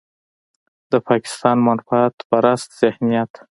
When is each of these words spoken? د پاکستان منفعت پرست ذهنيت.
د 0.91 0.93
پاکستان 1.07 1.57
منفعت 1.67 2.15
پرست 2.29 2.69
ذهنيت. 2.81 3.31